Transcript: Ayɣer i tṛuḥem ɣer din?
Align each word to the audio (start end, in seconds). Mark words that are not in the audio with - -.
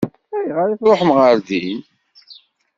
Ayɣer 0.37 0.67
i 0.69 0.75
tṛuḥem 0.79 1.11
ɣer 1.17 1.35
din? 1.47 1.79